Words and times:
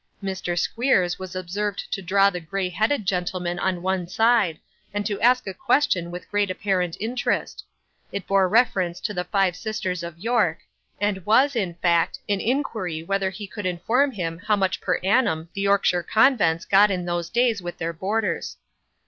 Mr. 0.23 0.57
Squeers 0.57 1.19
was 1.19 1.35
observed 1.35 1.93
to 1.93 2.01
draw 2.01 2.31
the 2.31 2.39
grey 2.39 2.69
headed 2.69 3.05
gentleman 3.05 3.59
on 3.59 3.83
one 3.83 4.07
side, 4.07 4.57
and 4.95 5.05
to 5.05 5.21
ask 5.21 5.45
a 5.45 5.53
question 5.53 6.09
with 6.09 6.27
great 6.31 6.49
apparent 6.49 6.97
interest; 6.99 7.63
it 8.11 8.25
bore 8.25 8.49
reference 8.49 8.99
to 8.99 9.13
the 9.13 9.23
Five 9.23 9.55
Sisters 9.55 10.01
of 10.01 10.17
York, 10.17 10.61
and 10.99 11.23
was, 11.23 11.55
in 11.55 11.75
fact, 11.75 12.17
an 12.27 12.41
inquiry 12.41 13.03
whether 13.03 13.29
he 13.29 13.45
could 13.45 13.67
inform 13.67 14.09
him 14.11 14.39
how 14.39 14.55
much 14.55 14.81
per 14.81 14.97
annum 15.03 15.49
the 15.53 15.61
Yorkshire 15.61 16.01
convents 16.01 16.65
got 16.65 16.89
in 16.89 17.05
those 17.05 17.29
days 17.29 17.61
with 17.61 17.77
their 17.77 17.93
boarders. 17.93 18.57